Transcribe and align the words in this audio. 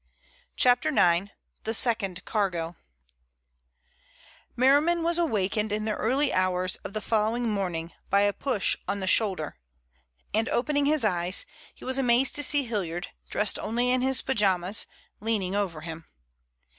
CHAPTER 0.55 0.89
IX. 0.89 1.29
THE 1.63 1.75
SECOND 1.75 2.25
CARGO 2.25 2.75
Merriman 4.55 5.03
was 5.03 5.19
awakened 5.19 5.71
in 5.71 5.85
the 5.85 5.93
early 5.93 6.33
hours 6.33 6.75
of 6.77 6.93
the 6.93 7.01
following 7.01 7.47
morning 7.47 7.93
by 8.09 8.21
a 8.21 8.33
push 8.33 8.75
on 8.87 8.99
the 8.99 9.05
shoulder 9.05 9.57
and, 10.33 10.49
opening 10.49 10.87
his 10.87 11.05
eyes, 11.05 11.45
he 11.75 11.85
was 11.85 11.99
amazed 11.99 12.33
to 12.37 12.41
see 12.41 12.63
Hilliard, 12.63 13.09
dressed 13.29 13.59
only 13.59 13.91
in 13.91 14.01
his 14.01 14.23
pajamas, 14.23 14.87
leaning 15.19 15.53
over 15.53 15.81
him. 15.81 16.05